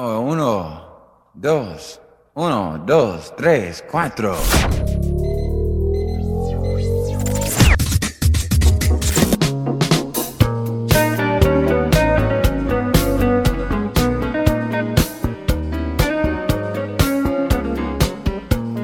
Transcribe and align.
Oh, 0.00 0.20
uno, 0.20 0.80
dos, 1.34 2.00
uno, 2.36 2.78
dos, 2.86 3.34
tres, 3.36 3.82
cuatro. 3.90 4.36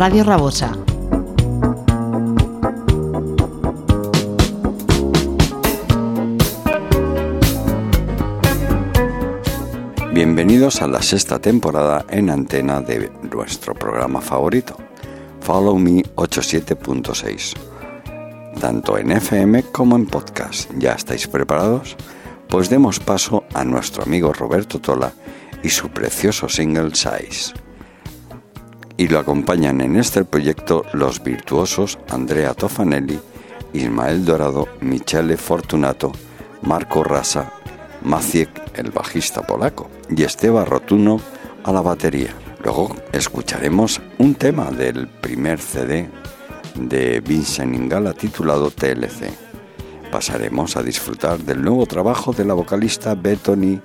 Radio 0.00 0.24
Rabosa. 0.24 0.74
Bienvenidos 10.14 10.80
a 10.80 10.86
la 10.88 11.02
sexta 11.02 11.38
temporada 11.38 12.06
en 12.08 12.30
antena 12.30 12.80
de 12.80 13.12
nuestro 13.30 13.74
programa 13.74 14.22
favorito, 14.22 14.74
Follow 15.42 15.76
Me 15.76 16.02
87.6, 16.16 17.52
tanto 18.58 18.96
en 18.96 19.12
FM 19.12 19.64
como 19.64 19.96
en 19.96 20.06
podcast. 20.06 20.70
¿Ya 20.78 20.92
estáis 20.92 21.28
preparados? 21.28 21.98
Pues 22.48 22.70
demos 22.70 23.00
paso 23.00 23.44
a 23.52 23.66
nuestro 23.66 24.04
amigo 24.04 24.32
Roberto 24.32 24.78
Tola 24.78 25.12
y 25.62 25.68
su 25.68 25.90
precioso 25.90 26.48
single 26.48 26.94
Size. 26.94 27.52
Y 29.00 29.08
lo 29.08 29.18
acompañan 29.18 29.80
en 29.80 29.96
este 29.96 30.26
proyecto 30.26 30.84
los 30.92 31.22
virtuosos 31.22 31.98
Andrea 32.10 32.52
Tofanelli, 32.52 33.18
Ismael 33.72 34.26
Dorado, 34.26 34.68
Michele 34.82 35.38
Fortunato, 35.38 36.12
Marco 36.60 37.02
Rasa, 37.02 37.50
Maciek, 38.02 38.50
el 38.74 38.90
bajista 38.90 39.40
polaco, 39.40 39.88
y 40.14 40.22
Esteba 40.22 40.66
Rotuno 40.66 41.18
a 41.64 41.72
la 41.72 41.80
batería. 41.80 42.34
Luego 42.62 42.94
escucharemos 43.10 44.02
un 44.18 44.34
tema 44.34 44.70
del 44.70 45.08
primer 45.08 45.60
CD 45.60 46.10
de 46.74 47.20
Vincent 47.20 47.74
Ingala 47.74 48.12
titulado 48.12 48.70
TLC. 48.70 49.30
Pasaremos 50.12 50.76
a 50.76 50.82
disfrutar 50.82 51.38
del 51.38 51.62
nuevo 51.62 51.86
trabajo 51.86 52.34
de 52.34 52.44
la 52.44 52.52
vocalista 52.52 53.14
Bethany 53.14 53.80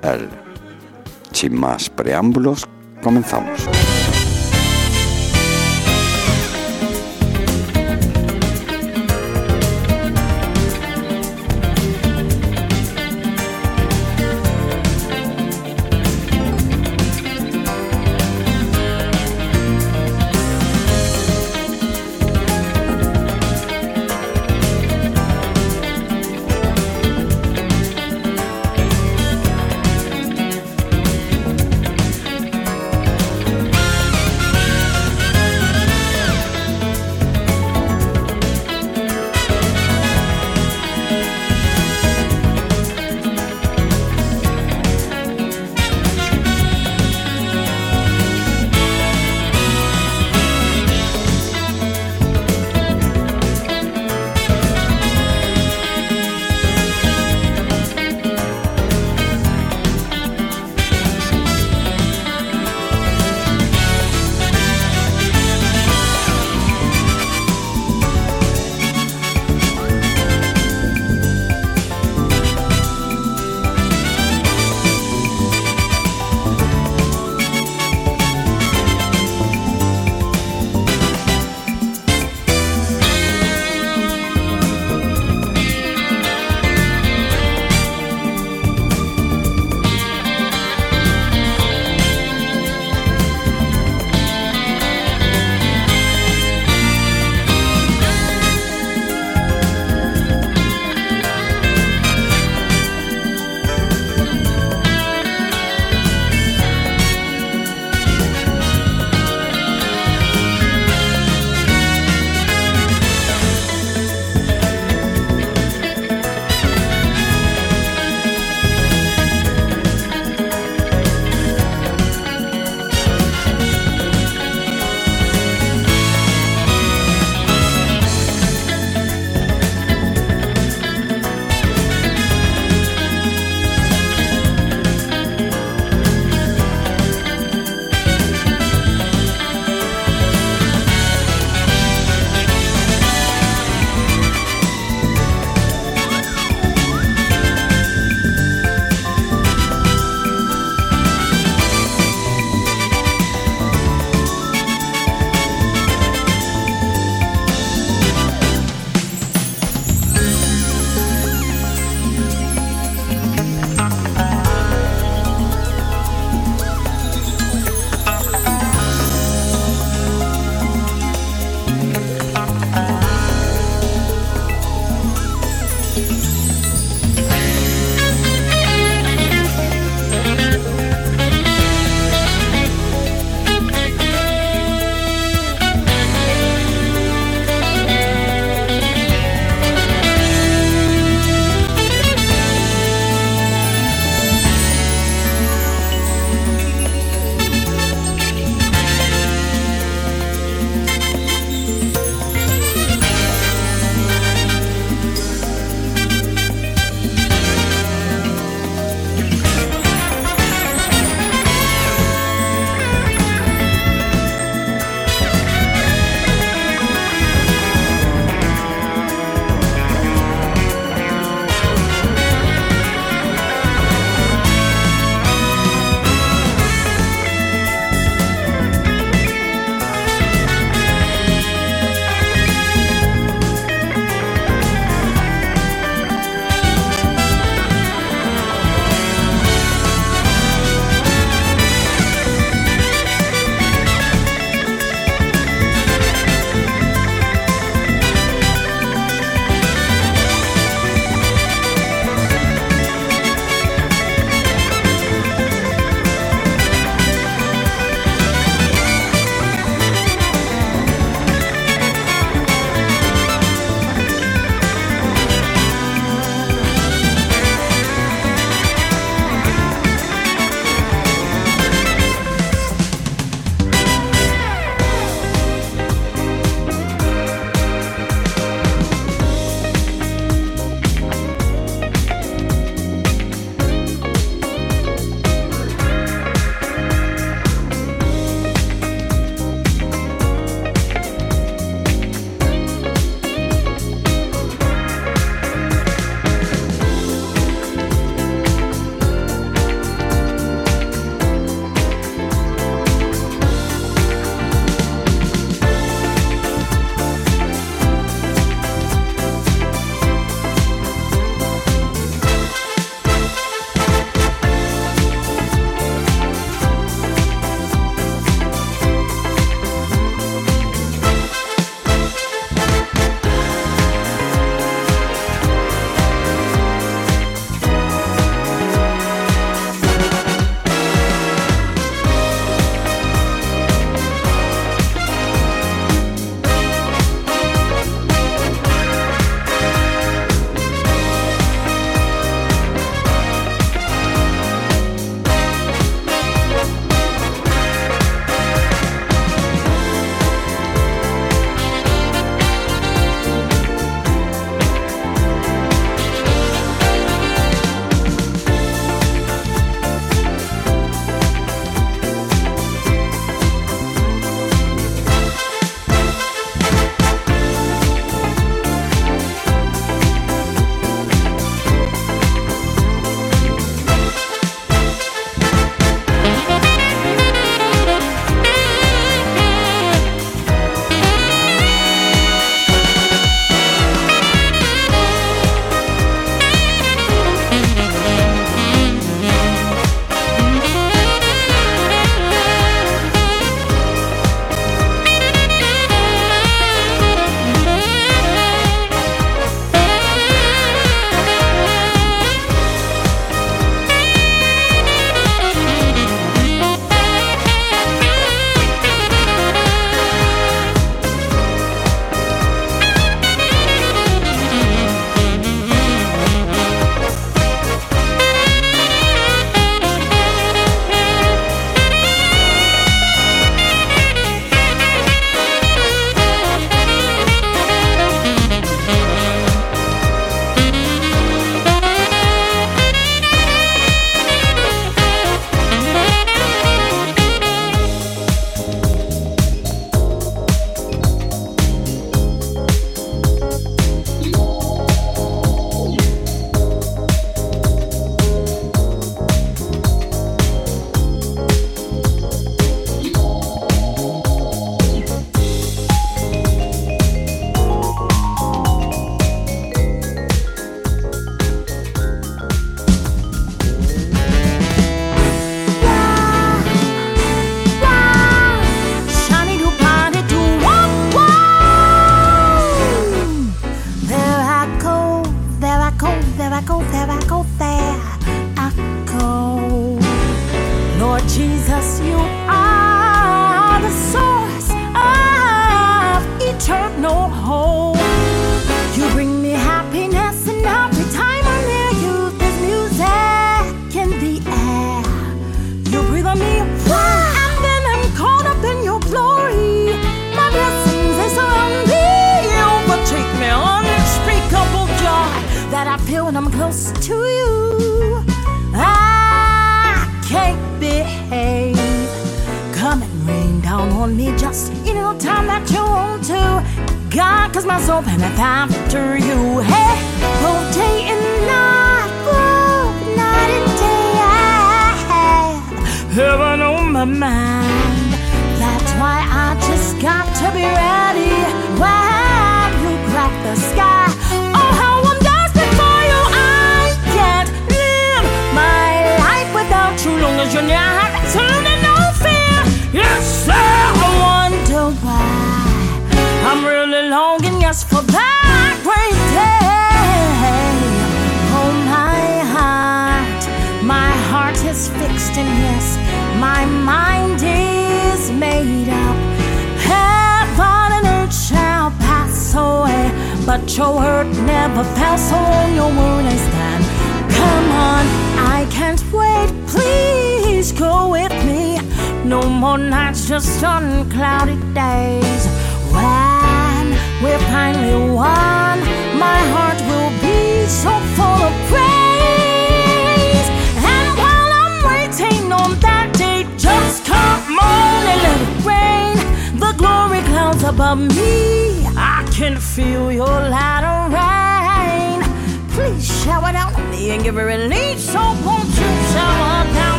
L. 0.00 0.28
Sin 1.32 1.58
más 1.58 1.90
preámbulos, 1.90 2.68
comenzamos. 3.02 3.68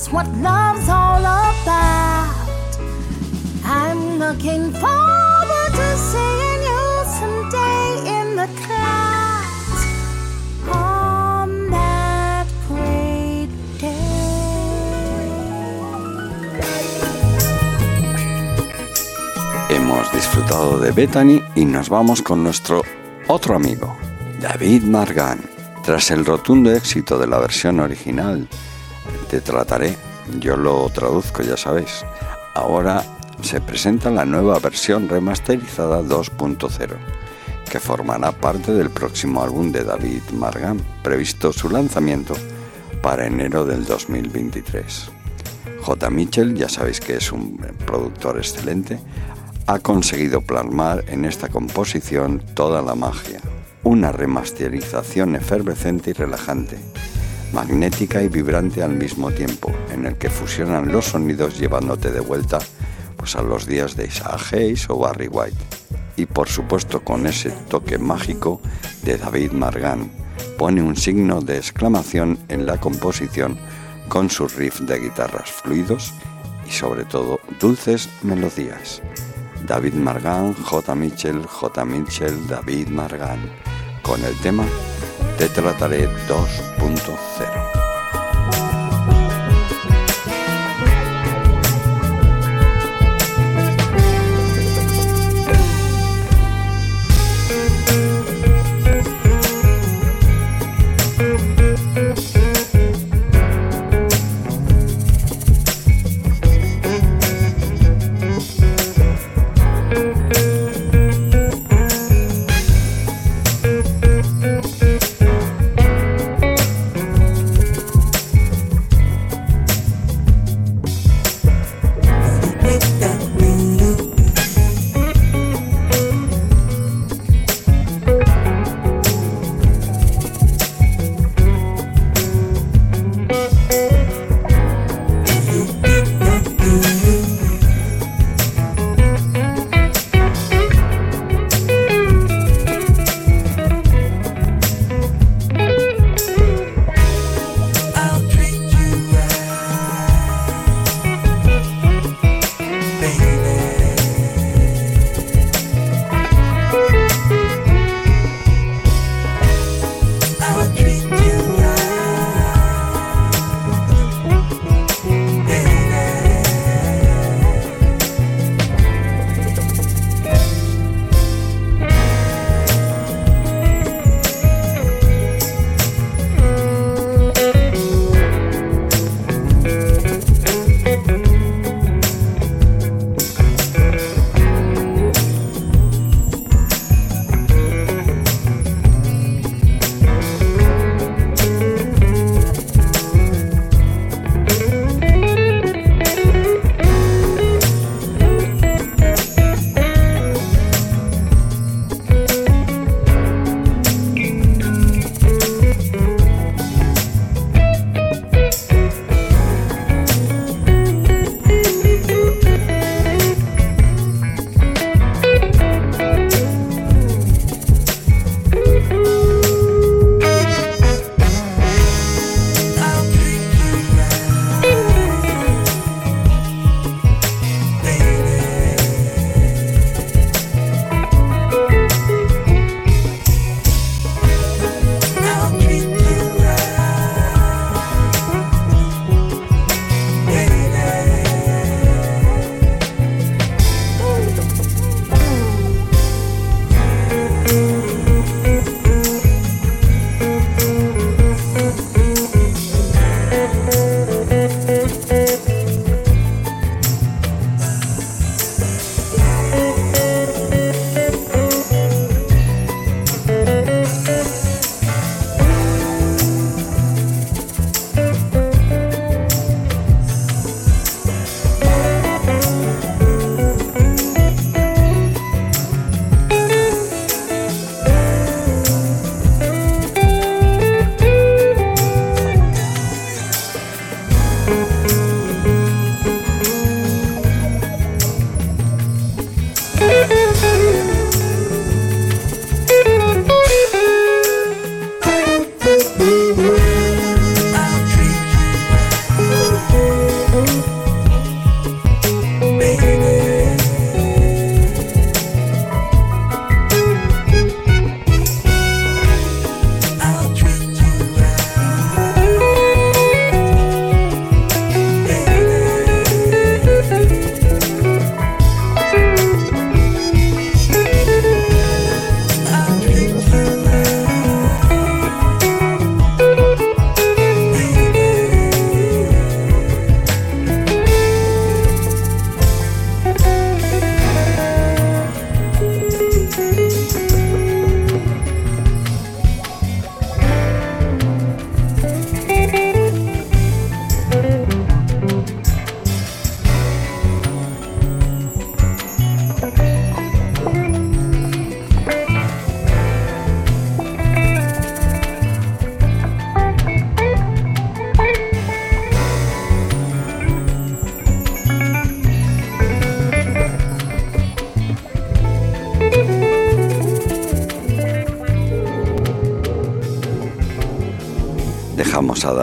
Just 0.00 0.12
what 0.12 0.26
love's 0.36 0.88
all 0.88 1.20
about. 1.20 2.34
I'm 3.64 4.18
looking 4.18 4.72
forward 4.72 5.72
to 5.78 5.88
seeing 6.10 6.62
you 6.68 6.84
someday 7.18 7.84
in 8.18 8.26
the 8.40 8.48
clouds 8.62 9.80
on 10.72 11.70
that 11.70 12.46
great 12.68 13.50
day. 13.78 13.96
Hemos 19.68 20.10
disfrutado 20.12 20.78
de 20.78 20.92
Bethany 20.92 21.42
y 21.54 21.64
nos 21.66 21.88
vamos 21.90 22.22
con 22.22 22.42
nuestro 22.42 22.82
otro 23.28 23.54
amigo, 23.54 23.96
David 24.40 24.82
Margan. 24.84 25.40
Tras 25.84 26.10
el 26.10 26.24
rotundo 26.24 26.70
éxito 26.72 27.18
de 27.18 27.26
la 27.26 27.38
versión 27.38 27.80
original, 27.80 28.48
Te 29.30 29.40
trataré, 29.40 29.96
yo 30.40 30.56
lo 30.56 30.88
traduzco, 30.90 31.44
ya 31.44 31.56
sabéis. 31.56 32.04
Ahora 32.52 33.04
se 33.42 33.60
presenta 33.60 34.10
la 34.10 34.24
nueva 34.24 34.58
versión 34.58 35.08
remasterizada 35.08 36.02
2.0, 36.02 36.96
que 37.70 37.78
formará 37.78 38.32
parte 38.32 38.72
del 38.72 38.90
próximo 38.90 39.40
álbum 39.40 39.70
de 39.70 39.84
David 39.84 40.22
Margan, 40.32 40.80
previsto 41.04 41.52
su 41.52 41.70
lanzamiento 41.70 42.34
para 43.02 43.24
enero 43.24 43.64
del 43.64 43.84
2023. 43.84 45.10
J. 45.80 46.10
Mitchell, 46.10 46.56
ya 46.56 46.68
sabéis 46.68 46.98
que 46.98 47.14
es 47.14 47.30
un 47.30 47.56
productor 47.86 48.36
excelente, 48.36 48.98
ha 49.68 49.78
conseguido 49.78 50.40
plasmar 50.40 51.04
en 51.06 51.24
esta 51.24 51.48
composición 51.48 52.42
toda 52.54 52.82
la 52.82 52.96
magia. 52.96 53.38
Una 53.84 54.10
remasterización 54.10 55.36
efervescente 55.36 56.10
y 56.10 56.14
relajante, 56.14 56.78
magnética 57.52 58.22
y 58.22 58.28
vibrante 58.28 58.82
al 58.82 58.92
mismo 58.92 59.30
tiempo, 59.30 59.72
en 59.92 60.06
el 60.06 60.16
que 60.16 60.30
fusionan 60.30 60.92
los 60.92 61.06
sonidos 61.06 61.58
llevándote 61.58 62.10
de 62.10 62.20
vuelta 62.20 62.58
pues, 63.16 63.36
a 63.36 63.42
los 63.42 63.66
días 63.66 63.96
de 63.96 64.06
Isaac 64.06 64.40
Hayes 64.52 64.88
o 64.88 64.98
Barry 64.98 65.28
White. 65.28 65.56
Y 66.16 66.26
por 66.26 66.48
supuesto 66.48 67.00
con 67.00 67.26
ese 67.26 67.50
toque 67.68 67.98
mágico 67.98 68.60
de 69.02 69.16
David 69.16 69.52
Margan, 69.52 70.10
pone 70.58 70.82
un 70.82 70.96
signo 70.96 71.40
de 71.40 71.56
exclamación 71.56 72.38
en 72.48 72.66
la 72.66 72.78
composición 72.78 73.58
con 74.08 74.28
sus 74.28 74.54
riffs 74.56 74.86
de 74.86 74.98
guitarras 74.98 75.50
fluidos 75.50 76.12
y 76.66 76.70
sobre 76.70 77.04
todo 77.04 77.40
dulces 77.60 78.08
melodías. 78.22 79.02
David 79.66 79.94
Margan, 79.94 80.54
J. 80.54 80.94
Mitchell, 80.94 81.46
J. 81.46 81.84
Mitchell, 81.84 82.46
David 82.48 82.88
Margan, 82.88 83.40
con 84.02 84.22
el 84.24 84.34
tema 84.40 84.64
Te 85.40 85.48
trataré 85.48 86.06
2.0. 86.28 87.69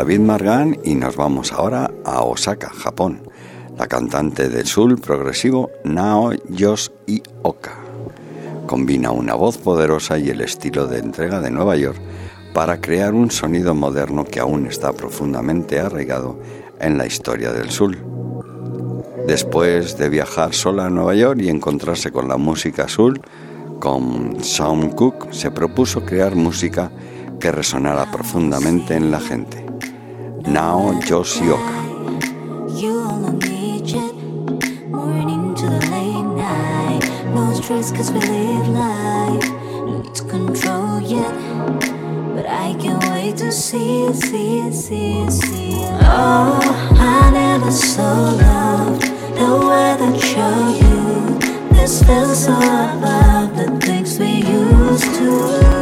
David 0.07 0.21
Margan 0.21 0.77
y 0.85 0.95
nos 0.95 1.17
vamos 1.17 1.51
ahora 1.51 1.91
a 2.05 2.21
Osaka, 2.21 2.69
Japón. 2.69 3.23
La 3.77 3.87
cantante 3.87 4.47
del 4.47 4.65
soul 4.65 4.97
progresivo 5.01 5.69
Nao 5.83 6.31
y 6.31 7.21
Oka 7.41 7.75
combina 8.65 9.11
una 9.11 9.33
voz 9.33 9.57
poderosa 9.57 10.17
y 10.17 10.29
el 10.29 10.39
estilo 10.39 10.87
de 10.87 10.99
entrega 10.99 11.41
de 11.41 11.51
Nueva 11.51 11.75
York 11.75 11.99
para 12.53 12.79
crear 12.79 13.13
un 13.13 13.31
sonido 13.31 13.75
moderno 13.75 14.23
que 14.23 14.39
aún 14.39 14.67
está 14.67 14.93
profundamente 14.93 15.77
arraigado 15.77 16.39
en 16.79 16.97
la 16.97 17.05
historia 17.05 17.51
del 17.51 17.69
soul. 17.69 17.97
Después 19.27 19.97
de 19.97 20.07
viajar 20.07 20.53
sola 20.53 20.85
a 20.85 20.89
Nueva 20.89 21.15
York 21.15 21.41
y 21.41 21.49
encontrarse 21.49 22.13
con 22.13 22.29
la 22.29 22.37
música 22.37 22.87
soul, 22.87 23.19
con 23.81 24.41
Sam 24.41 24.89
Cooke 24.91 25.33
se 25.33 25.51
propuso 25.51 26.05
crear 26.05 26.37
música 26.37 26.93
que 27.41 27.51
resonara 27.51 28.09
profundamente 28.09 28.95
en 28.95 29.11
la 29.11 29.19
gente. 29.19 29.66
Nao 30.47 30.93
Yoshioka. 31.01 31.77
cause 37.91 38.11
we 38.11 38.19
live 38.19 38.67
life. 38.69 39.49
Needs 39.85 40.21
control 40.21 41.01
yet 41.01 41.33
But 42.33 42.45
I 42.45 42.75
can't 42.79 43.03
wait 43.11 43.37
to 43.37 43.51
see 43.51 44.03
it, 44.03 44.15
see 44.15 44.59
it, 44.59 44.73
see 44.73 45.19
it, 45.19 45.31
see 45.31 45.69
it 45.83 45.91
Oh, 46.03 46.59
I 46.97 47.29
never 47.31 47.71
The 49.35 49.49
way 49.67 49.95
that 49.99 50.19
show 50.19 50.57
you. 50.81 51.39
This 51.75 52.03
feels 52.03 52.45
so 52.45 52.53
above 52.53 53.55
the 53.57 53.85
things 53.85 54.17
we 54.17 54.43
used 54.43 55.13
to 55.15 55.76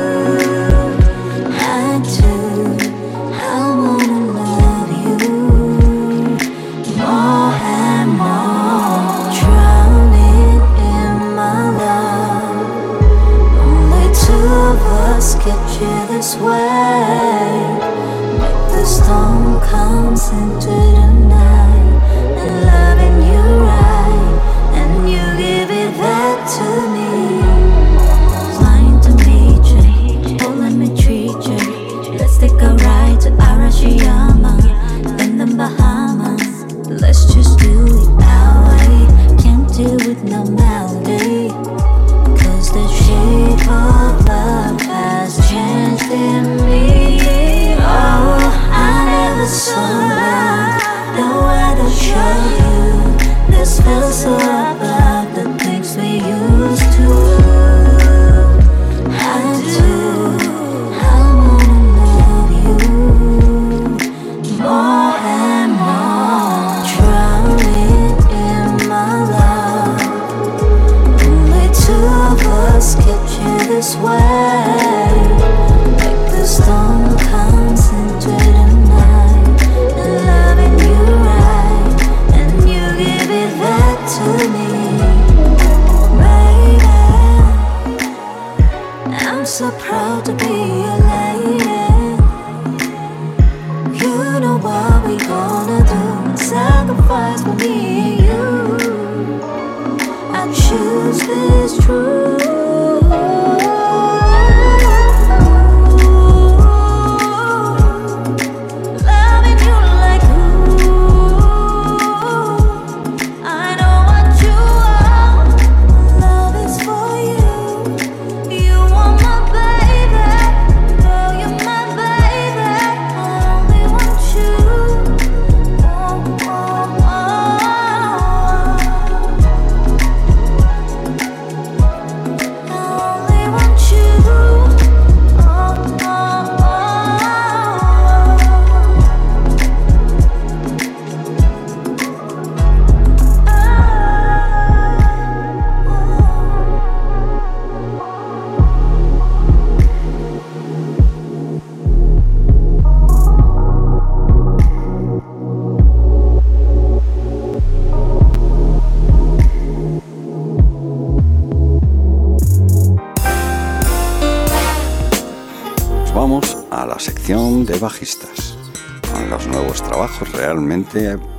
feel 53.86 54.12
so 54.12 54.55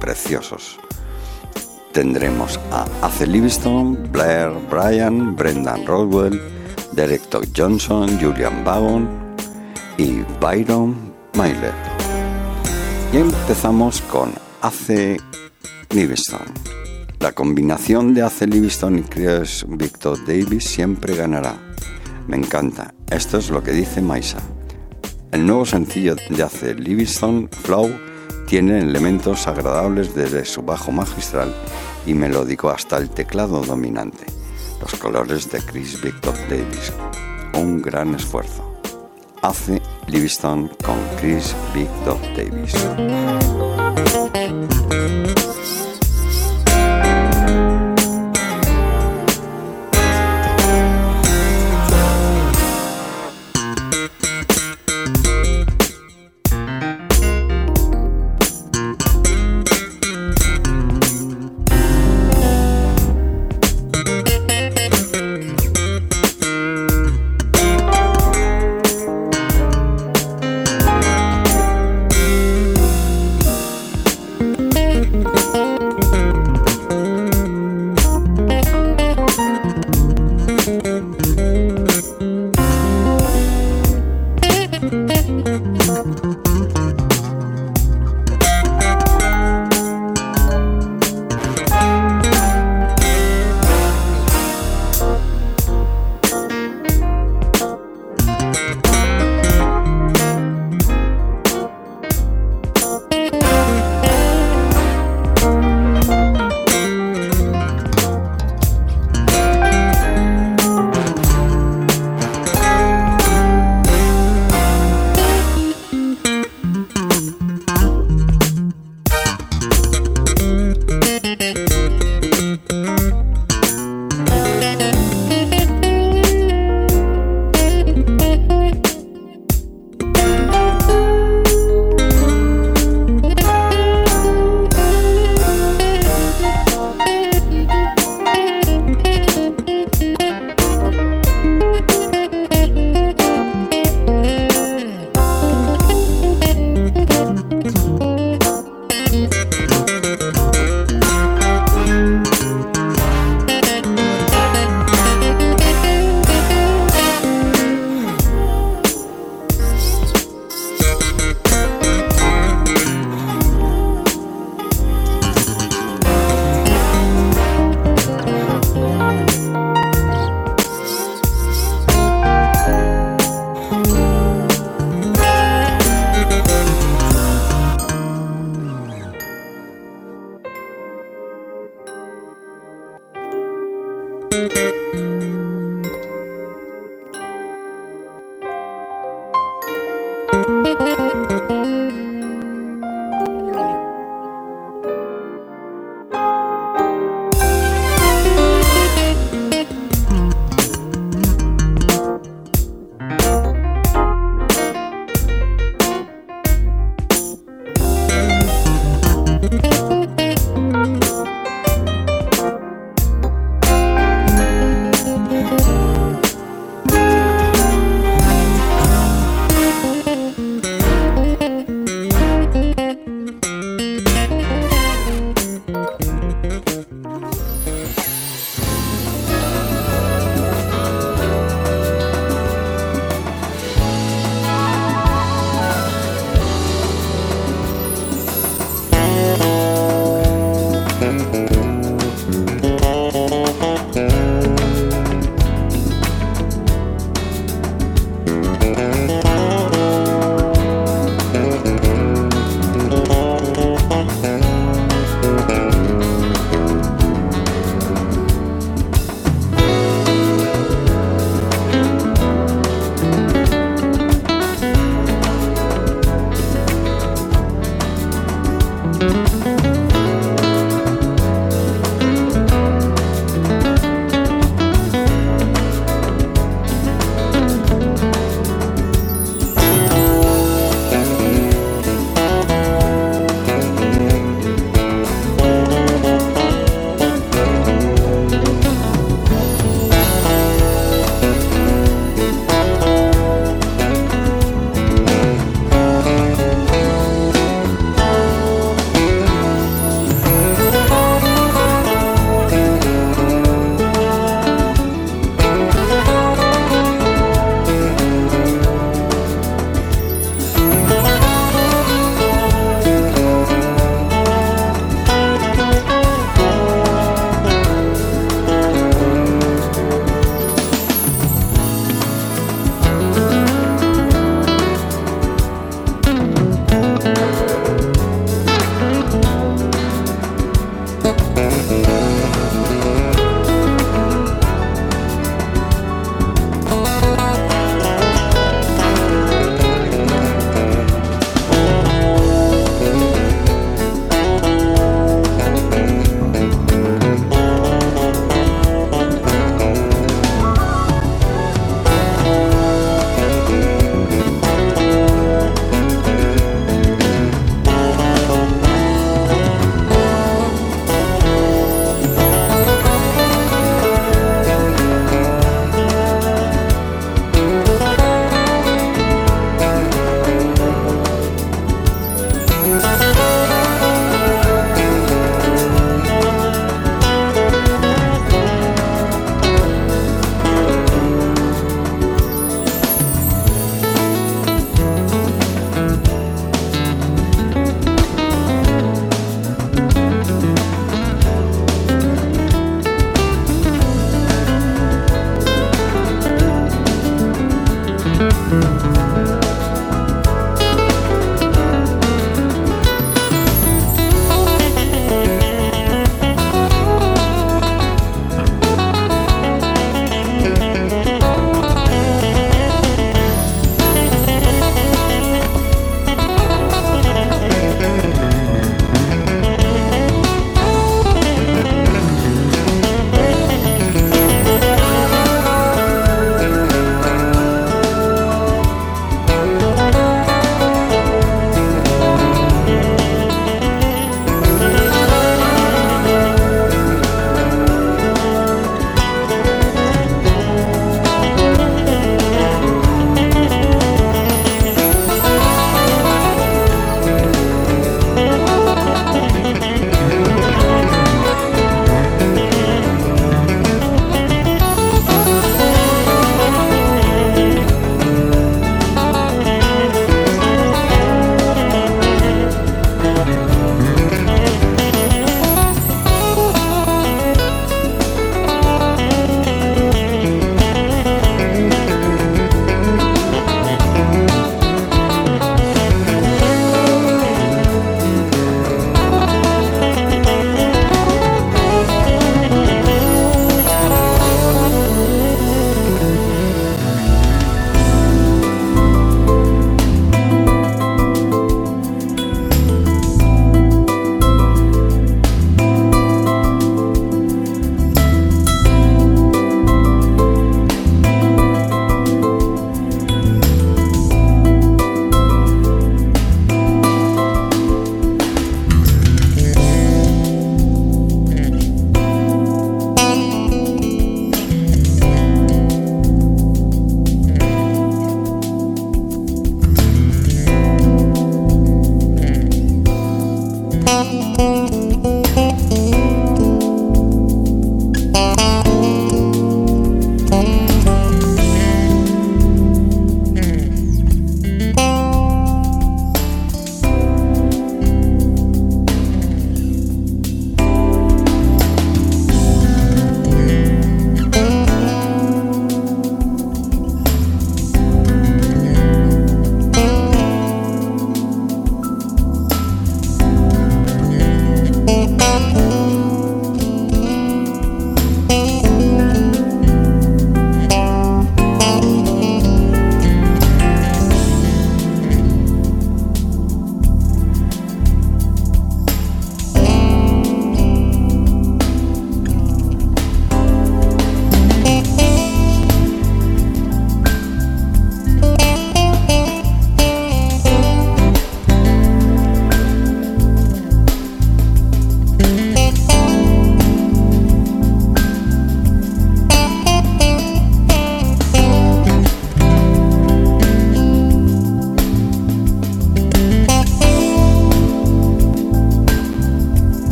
preciosos. 0.00 0.78
Tendremos 1.92 2.60
a 2.70 2.84
Ace 3.02 3.26
Livingston, 3.26 4.12
Blair 4.12 4.50
Bryan, 4.70 5.34
Brendan 5.34 5.86
Rodwell, 5.86 6.40
Derek 6.92 7.22
Johnson, 7.56 8.18
Julian 8.20 8.64
Vaughan 8.64 9.08
y 9.96 10.22
Byron 10.40 10.94
Myler. 11.34 11.72
Y 13.14 13.16
empezamos 13.16 14.02
con 14.02 14.32
Ace 14.60 15.16
Livingston. 15.90 16.46
La 17.20 17.32
combinación 17.32 18.12
de 18.12 18.22
Ace 18.22 18.46
Livingston 18.46 18.98
y 18.98 19.02
Chris 19.02 19.64
Victor 19.66 20.18
Davis 20.26 20.64
siempre 20.64 21.16
ganará. 21.16 21.56
Me 22.28 22.36
encanta. 22.36 22.92
Esto 23.10 23.38
es 23.38 23.48
lo 23.48 23.62
que 23.62 23.72
dice 23.72 24.02
Maisa. 24.02 24.38
El 25.32 25.46
nuevo 25.46 25.64
sencillo 25.64 26.14
de 26.14 26.42
Ace 26.42 26.74
Livingston, 26.74 27.48
Flow, 27.62 27.90
tiene 28.46 28.78
elementos 28.78 29.48
agradables 29.48 30.14
desde 30.14 30.44
su 30.44 30.62
bajo 30.62 30.92
magistral 30.92 31.52
y 32.06 32.14
melódico 32.14 32.70
hasta 32.70 32.96
el 32.96 33.10
teclado 33.10 33.60
dominante. 33.62 34.26
Los 34.80 34.94
colores 34.94 35.50
de 35.50 35.60
Chris 35.60 36.00
Victor 36.00 36.34
Davis. 36.48 36.92
Un 37.54 37.82
gran 37.82 38.14
esfuerzo. 38.14 38.80
Ace 39.42 39.82
Livingston 40.06 40.70
con 40.84 40.96
Chris 41.18 41.54
Victor 41.74 42.18
Davis. 42.36 43.75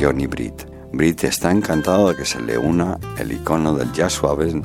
Johnny 0.00 0.26
Britt. 0.26 0.64
Britt 0.92 1.24
está 1.24 1.50
encantado 1.50 2.08
de 2.08 2.16
que 2.16 2.24
se 2.24 2.40
le 2.40 2.56
una 2.56 2.98
el 3.18 3.32
icono 3.32 3.74
del 3.74 3.92
jazz 3.92 4.12
suave 4.12 4.62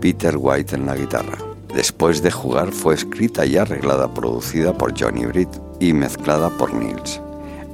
Peter 0.00 0.36
White 0.36 0.76
en 0.76 0.86
la 0.86 0.96
guitarra. 0.96 1.38
Después 1.74 2.22
de 2.22 2.30
jugar 2.30 2.72
fue 2.72 2.94
escrita 2.94 3.44
y 3.44 3.56
arreglada, 3.56 4.12
producida 4.12 4.72
por 4.72 4.98
Johnny 4.98 5.26
Britt 5.26 5.50
y 5.78 5.92
mezclada 5.92 6.50
por 6.50 6.72
Nils. 6.72 7.20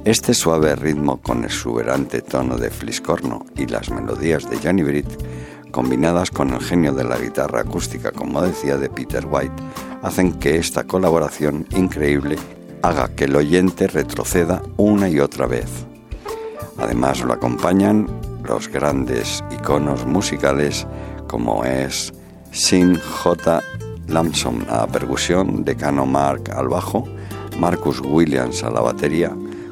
Este 0.05 0.33
suave 0.33 0.75
ritmo 0.75 1.21
con 1.21 1.43
exuberante 1.43 2.21
tono 2.21 2.57
de 2.57 2.69
fliscorno 2.69 3.45
y 3.55 3.65
las 3.65 3.89
melodías 3.89 4.49
de 4.49 4.57
Johnny 4.57 4.83
Britt, 4.83 5.07
combinadas 5.71 6.31
con 6.31 6.53
el 6.53 6.61
genio 6.61 6.93
de 6.93 7.03
la 7.03 7.17
guitarra 7.17 7.61
acústica, 7.61 8.11
como 8.11 8.41
decía, 8.41 8.77
de 8.77 8.89
Peter 8.89 9.25
White, 9.29 9.63
hacen 10.01 10.33
que 10.33 10.57
esta 10.57 10.85
colaboración 10.85 11.65
increíble 11.75 12.37
haga 12.81 13.09
que 13.09 13.25
el 13.25 13.35
oyente 13.35 13.87
retroceda 13.87 14.61
una 14.77 15.09
y 15.09 15.19
otra 15.19 15.45
vez. 15.45 15.88
Además 16.79 17.21
lo 17.21 17.33
acompañan 17.33 18.07
los 18.43 18.67
grandes 18.67 19.43
iconos 19.51 20.05
musicales 20.05 20.87
como 21.27 21.63
es 21.63 22.11
Sin 22.51 22.99
J. 22.99 23.61
Lamson 24.07 24.65
a 24.69 24.77
la 24.77 24.87
percusión, 24.87 25.63
Decano 25.63 26.05
Mark 26.05 26.51
al 26.55 26.67
bajo, 26.67 27.07
Marcus 27.59 28.01
Williams 28.01 28.63
a 28.63 28.71
la 28.71 28.81
batería, 28.81 29.31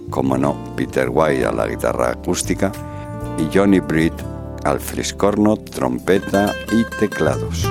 como 0.09 0.37
no, 0.37 0.55
Peter 0.75 1.09
White 1.09 1.45
a 1.45 1.51
la 1.51 1.67
guitarra 1.67 2.11
acústica 2.11 2.71
y 3.37 3.55
Johnny 3.55 3.79
Britt 3.79 4.13
al 4.63 4.79
friscorno, 4.79 5.57
trompeta 5.57 6.53
y 6.71 6.83
teclados. 6.99 7.67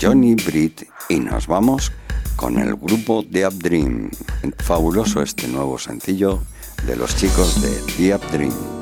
Johnny 0.00 0.36
Britt 0.36 0.84
y 1.08 1.18
nos 1.18 1.48
vamos 1.48 1.90
con 2.36 2.56
el 2.58 2.76
grupo 2.76 3.24
The 3.28 3.48
Up 3.48 3.54
Dream. 3.54 4.10
Fabuloso 4.58 5.22
este 5.22 5.48
nuevo 5.48 5.76
sencillo 5.76 6.38
de 6.86 6.94
los 6.94 7.16
chicos 7.16 7.60
de 7.60 7.70
The 7.96 8.14
Up 8.14 8.30
Dream. 8.30 8.75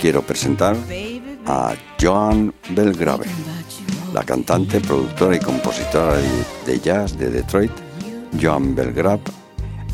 Quiero 0.00 0.22
presentar 0.22 0.76
a 1.46 1.74
Joan 2.00 2.54
Belgrave, 2.70 3.26
la 4.14 4.24
cantante, 4.24 4.80
productora 4.80 5.36
y 5.36 5.40
compositora 5.40 6.16
de 6.66 6.80
jazz 6.80 7.18
de 7.18 7.28
Detroit. 7.28 7.70
Joan 8.40 8.74
Belgrave 8.74 9.22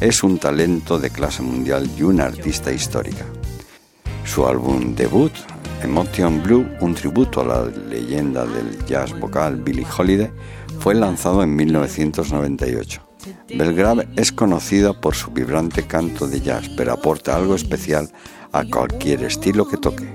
es 0.00 0.22
un 0.22 0.38
talento 0.38 0.98
de 0.98 1.11
clase 1.11 1.42
mundial 1.42 1.90
y 1.98 2.02
una 2.02 2.26
artista 2.26 2.72
histórica. 2.72 3.24
Su 4.24 4.46
álbum 4.46 4.94
debut, 4.94 5.32
Emotion 5.82 6.40
Blue, 6.42 6.66
un 6.80 6.94
tributo 6.94 7.40
a 7.40 7.44
la 7.44 7.64
leyenda 7.64 8.46
del 8.46 8.84
jazz 8.86 9.18
vocal 9.18 9.57
Billie 9.57 9.86
Holiday, 9.86 10.30
fue 10.78 10.94
lanzado 10.94 11.42
en 11.42 11.57
1998. 11.57 13.02
Belgrave 13.57 14.07
es 14.14 14.30
conocida 14.30 15.00
por 15.00 15.16
su 15.16 15.32
vibrante 15.32 15.82
canto 15.84 16.28
de 16.28 16.40
jazz, 16.40 16.68
pero 16.76 16.92
aporta 16.92 17.34
algo 17.34 17.57
especial 17.57 18.09
cualquier 18.64 19.24
estilo 19.24 19.68
que 19.68 19.76
toque, 19.76 20.09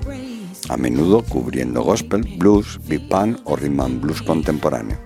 a 0.69 0.77
menudo 0.77 1.23
cubriendo 1.23 1.83
gospel, 1.83 2.23
blues, 2.37 2.79
big 2.87 3.01
o 3.45 3.55
rhythm 3.55 3.79
and 3.81 4.01
blues 4.01 4.21
contemporáneo, 4.21 4.97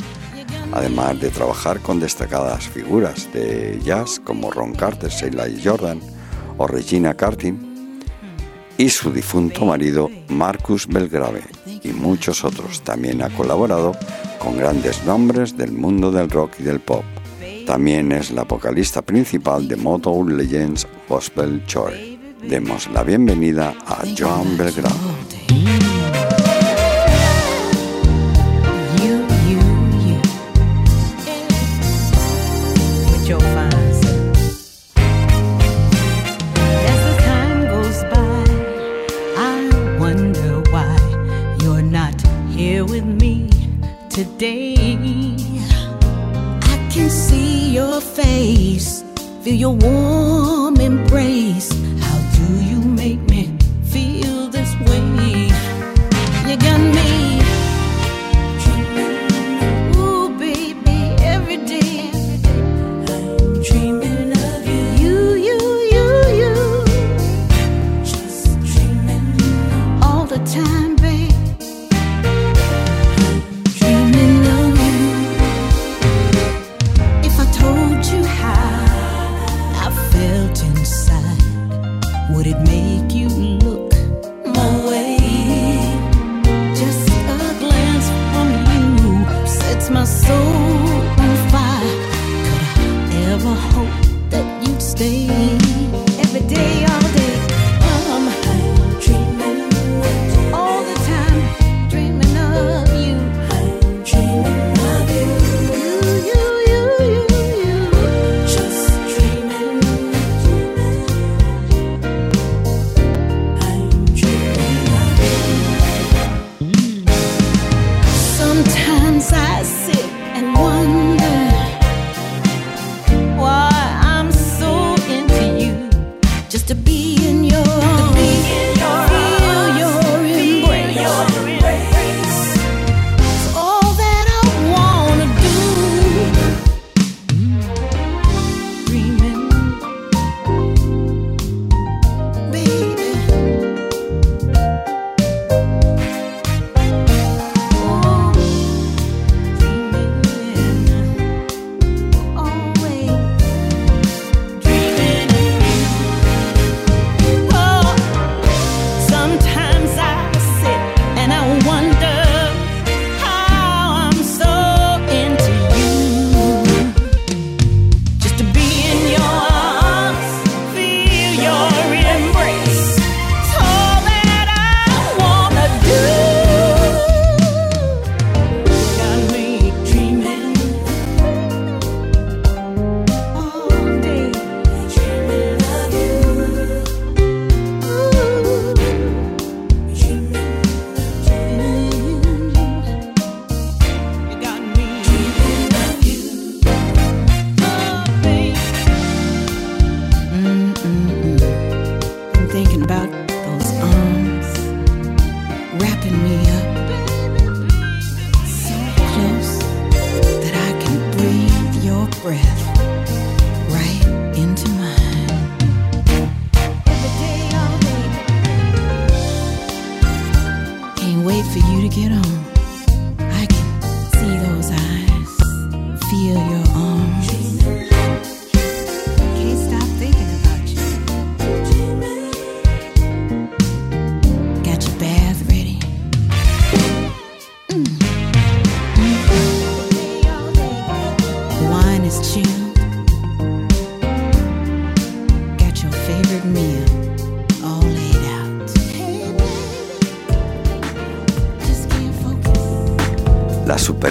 además 0.72 1.20
de 1.20 1.30
trabajar 1.30 1.80
con 1.82 2.00
destacadas 2.00 2.68
figuras 2.70 3.32
de 3.34 3.80
jazz 3.84 4.22
como 4.24 4.52
Ron 4.52 4.74
Carter, 4.74 5.10
Sheila 5.10 5.46
Jordan 5.64 6.00
o 6.58 6.68
Regina 6.68 7.14
Cartin, 7.14 8.02
y 8.78 8.90
su 8.90 9.12
difunto 9.12 9.66
marido 9.66 10.10
Marcus 10.30 10.88
Belgrave 10.88 11.44
y 11.84 11.90
muchos 11.90 12.44
otros. 12.44 12.82
También 12.82 13.22
ha 13.22 13.30
colaborado 13.30 13.94
con 14.40 14.58
grandes 14.58 15.06
nombres 15.06 15.58
del 15.58 15.72
mundo 15.72 16.12
del 16.12 16.30
rock 16.30 16.60
y 16.60 16.64
del 16.64 16.80
pop. 16.80 17.04
También 17.66 18.12
es 18.12 18.32
la 18.32 18.44
vocalista 18.44 19.02
principal 19.02 19.68
de 19.68 19.76
Motown 19.76 20.38
Legends 20.38 20.88
Gospel 21.10 21.66
Chore. 21.66 22.15
Demos 22.48 22.88
la 22.92 23.04
bienvenida 23.04 23.74
a 23.86 24.04
Joan 24.18 24.58
Belgrano. 24.58 25.15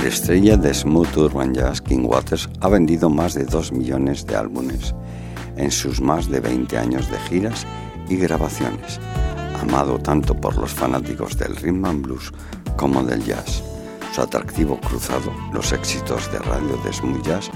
Estrella 0.06 0.56
de 0.56 0.72
Smooth 0.72 1.16
Urban 1.16 1.52
Jazz, 1.52 1.80
King 1.80 2.04
Waters, 2.04 2.48
ha 2.60 2.68
vendido 2.68 3.10
más 3.10 3.34
de 3.34 3.44
2 3.44 3.72
millones 3.72 4.24
de 4.24 4.36
álbumes 4.36 4.94
en 5.56 5.70
sus 5.70 6.00
más 6.00 6.28
de 6.28 6.38
20 6.38 6.78
años 6.78 7.10
de 7.10 7.18
giras 7.28 7.66
y 8.08 8.16
grabaciones. 8.16 9.00
amado 9.60 9.98
tanto 9.98 10.34
por 10.34 10.56
los 10.58 10.72
fanáticos 10.72 11.36
del 11.38 11.56
rhythm 11.56 11.84
and 11.86 12.02
blues 12.02 12.32
como 12.76 13.02
del 13.02 13.24
jazz. 13.24 13.62
Su 14.14 14.20
atractivo 14.20 14.78
cruzado, 14.78 15.32
los 15.52 15.72
éxitos 15.72 16.30
de 16.30 16.38
radio 16.38 16.76
de 16.84 16.92
smooth 16.92 17.26
jazz 17.26 17.50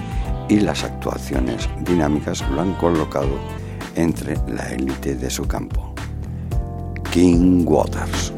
y 0.49 0.59
las 0.59 0.83
actuaciones 0.83 1.69
dinámicas 1.85 2.43
lo 2.51 2.61
han 2.61 2.73
colocado 2.75 3.39
entre 3.95 4.35
la 4.47 4.69
élite 4.71 5.15
de 5.15 5.29
su 5.29 5.47
campo. 5.47 5.93
King 7.11 7.63
Waters. 7.65 8.33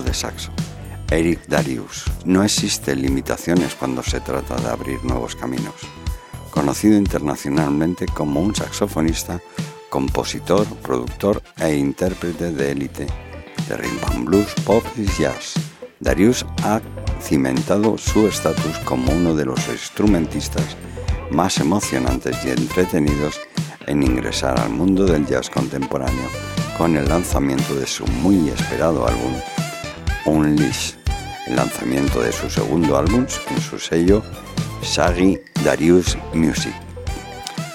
De 0.00 0.12
saxo. 0.12 0.50
Eric 1.08 1.46
Darius. 1.46 2.02
No 2.24 2.42
existen 2.42 3.00
limitaciones 3.00 3.76
cuando 3.76 4.02
se 4.02 4.18
trata 4.18 4.56
de 4.56 4.68
abrir 4.70 5.04
nuevos 5.04 5.36
caminos. 5.36 5.74
Conocido 6.50 6.96
internacionalmente 6.96 8.06
como 8.06 8.40
un 8.40 8.56
saxofonista, 8.56 9.40
compositor, 9.88 10.66
productor 10.82 11.40
e 11.58 11.76
intérprete 11.76 12.50
de 12.50 12.72
élite 12.72 13.06
de 13.68 13.76
rhythm 13.76 14.24
blues, 14.24 14.52
pop 14.64 14.84
y 14.96 15.06
jazz. 15.22 15.54
Darius 16.00 16.44
ha 16.64 16.80
cimentado 17.22 17.96
su 17.98 18.26
estatus 18.26 18.78
como 18.84 19.12
uno 19.12 19.36
de 19.36 19.44
los 19.44 19.60
instrumentistas 19.68 20.76
más 21.30 21.58
emocionantes 21.58 22.36
y 22.44 22.50
entretenidos 22.50 23.40
en 23.86 24.02
ingresar 24.02 24.58
al 24.58 24.70
mundo 24.70 25.06
del 25.06 25.24
jazz 25.24 25.48
contemporáneo 25.48 26.56
con 26.76 26.96
el 26.96 27.08
lanzamiento 27.08 27.74
de 27.74 27.86
su 27.86 28.06
muy 28.06 28.48
esperado 28.50 29.06
álbum 29.06 29.32
Unleash, 30.26 30.92
el 31.46 31.56
lanzamiento 31.56 32.20
de 32.20 32.32
su 32.32 32.50
segundo 32.50 32.96
álbum 32.96 33.26
en 33.50 33.60
su 33.60 33.78
sello 33.78 34.22
Sagi 34.82 35.38
Darius 35.64 36.18
Music. 36.34 36.74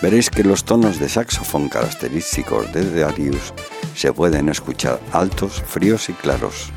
Veréis 0.01 0.29
que 0.29 0.43
los 0.43 0.63
tonos 0.63 0.99
de 0.99 1.09
saxofón 1.09 1.69
característicos 1.69 2.71
de 2.73 3.01
Darius 3.01 3.53
se 3.95 4.13
pueden 4.13 4.49
escuchar 4.49 4.99
altos, 5.11 5.61
fríos 5.61 6.09
y 6.09 6.13
claros, 6.13 6.71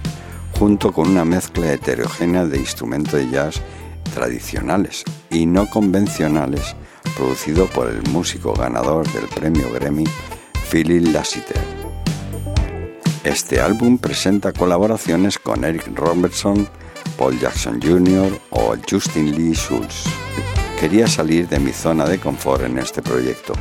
junto 0.59 0.93
con 0.93 1.09
una 1.09 1.25
mezcla 1.25 1.72
heterogénea 1.72 2.47
de 2.47 2.59
instrumentos 2.59 3.14
de 3.14 3.31
jazz 3.31 3.61
tradicionales 4.14 5.05
y 5.31 5.47
no 5.47 5.68
convencionales, 5.68 6.75
producido 7.16 7.66
por 7.66 7.89
el 7.89 8.03
músico 8.11 8.55
ganador 8.55 9.11
del 9.12 9.27
premio 9.29 9.70
Grammy, 9.72 10.05
Philip 10.70 11.12
Lassiter. 11.12 11.84
Este 13.25 13.59
álbum 13.59 13.97
presenta 13.97 14.53
colaboraciones 14.53 15.39
con 15.39 15.64
Eric 15.64 15.89
Robertson, 15.95 16.68
Paul 17.16 17.41
Jackson 17.41 17.81
Jr. 17.81 18.39
o 18.51 18.75
Justin 18.89 19.35
Lee 19.35 19.55
Schultz. 19.55 20.05
Quería 20.79 21.07
salir 21.07 21.49
de 21.49 21.59
mi 21.59 21.72
zona 21.72 22.05
de 22.05 22.20
confort 22.20 22.64
en 22.64 22.77
este 22.77 23.01
proyecto 23.01 23.55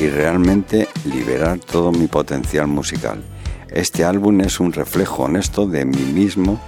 y 0.00 0.08
realmente 0.08 0.88
liberar 1.04 1.60
todo 1.60 1.92
mi 1.92 2.08
potencial 2.08 2.66
musical. 2.66 3.22
Este 3.68 4.04
álbum 4.04 4.40
es 4.40 4.58
un 4.58 4.72
reflejo 4.72 5.22
honesto 5.22 5.68
de 5.68 5.84
mí 5.84 6.02
mismo 6.12 6.60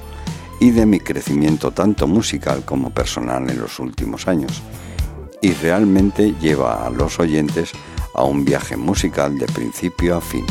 y 0.61 0.71
de 0.71 0.87
mi 0.87 1.01
crecimiento 1.01 1.73
tanto 1.73 2.07
musical 2.07 2.65
como 2.65 2.91
personal 2.91 3.51
en 3.51 3.59
los 3.59 3.81
últimos 3.81 4.29
años. 4.29 4.63
Y 5.43 5.53
realmente 5.55 6.33
lleva 6.41 6.87
a 6.87 6.91
los 6.91 7.19
oyentes 7.19 7.73
a 8.15 8.23
un 8.23 8.45
viaje 8.45 8.77
musical 8.77 9.37
de 9.37 9.47
principio 9.47 10.17
a 10.17 10.21
fin. 10.21 10.47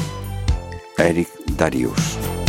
Eric 0.97 1.27
Darius. 1.57 2.44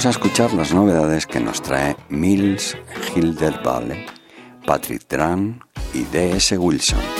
Pasemos 0.00 0.16
a 0.16 0.18
escuchar 0.18 0.54
las 0.54 0.72
novedades 0.72 1.26
que 1.26 1.40
nos 1.40 1.60
trae 1.60 1.94
Mills 2.08 2.74
Hildervalle, 3.14 4.06
Patrick 4.64 5.04
Tran 5.06 5.60
y 5.92 6.04
D.S. 6.04 6.56
Wilson. 6.56 7.19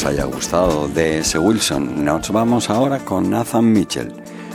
Os 0.00 0.06
haya 0.06 0.24
gustado 0.24 0.88
de 0.88 1.18
ese 1.18 1.38
Wilson. 1.38 2.06
Nos 2.06 2.30
vamos 2.30 2.70
ahora 2.70 3.00
con 3.00 3.28
Nathan 3.28 3.70
Mitchell. 3.70 4.10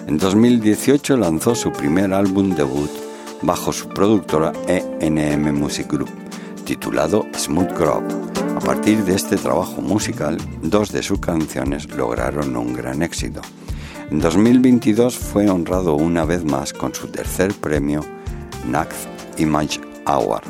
En 0.08 0.18
2018 0.18 1.18
lanzó 1.18 1.54
su 1.54 1.72
primer 1.72 2.16
álbum 2.16 2.56
debut 2.56 2.90
bajo 3.44 3.72
su 3.72 3.88
productora 3.90 4.52
ENM 4.68 5.54
Music 5.54 5.86
Group, 5.88 6.10
titulado 6.66 7.28
Smooth 7.38 7.78
Grove. 7.78 8.08
A 8.56 8.60
partir 8.60 9.06
de 9.06 9.14
este 9.14 9.38
trabajo 9.38 9.84
musical, 9.84 10.36
dos 10.64 10.92
de 10.92 11.04
sus 11.04 11.20
canciones 11.20 11.96
lograron 11.96 12.58
un 12.58 12.74
gran 12.74 13.04
éxito. 13.04 13.42
En 14.10 14.22
2022 14.22 15.16
fue 15.16 15.48
honrado 15.48 15.94
una 15.94 16.26
vez 16.26 16.44
más 16.44 16.74
con 16.74 16.96
su 16.96 17.10
tercer 17.10 17.54
premio 17.54 18.04
NACF 18.68 19.06
Image 19.38 19.80
Award 20.06 20.50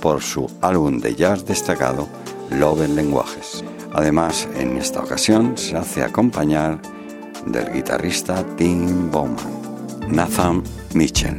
por 0.00 0.22
su 0.22 0.48
álbum 0.60 1.00
de 1.00 1.16
jazz 1.16 1.44
destacado 1.44 2.06
Love 2.50 2.82
en 2.82 2.94
Lenguajes. 2.94 3.25
Además, 3.96 4.46
en 4.54 4.76
esta 4.76 5.00
ocasión 5.00 5.56
se 5.56 5.74
hace 5.74 6.02
acompañar 6.02 6.82
del 7.46 7.72
guitarrista 7.72 8.44
Tim 8.54 9.10
Bowman, 9.10 9.38
Nathan 10.08 10.62
Mitchell. 10.92 11.38